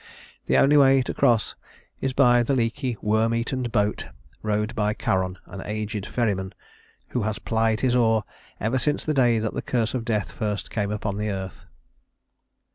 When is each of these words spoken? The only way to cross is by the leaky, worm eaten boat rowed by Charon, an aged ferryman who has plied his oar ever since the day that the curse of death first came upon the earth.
The 0.47 0.57
only 0.57 0.77
way 0.77 1.03
to 1.03 1.13
cross 1.13 1.53
is 1.99 2.11
by 2.11 2.41
the 2.41 2.55
leaky, 2.55 2.97
worm 3.03 3.35
eaten 3.35 3.61
boat 3.61 4.07
rowed 4.41 4.73
by 4.73 4.95
Charon, 4.95 5.37
an 5.45 5.61
aged 5.63 6.07
ferryman 6.07 6.55
who 7.09 7.21
has 7.21 7.37
plied 7.37 7.81
his 7.81 7.95
oar 7.95 8.23
ever 8.59 8.79
since 8.79 9.05
the 9.05 9.13
day 9.13 9.37
that 9.37 9.53
the 9.53 9.61
curse 9.61 9.93
of 9.93 10.03
death 10.03 10.31
first 10.31 10.71
came 10.71 10.89
upon 10.91 11.17
the 11.17 11.29
earth. 11.29 11.65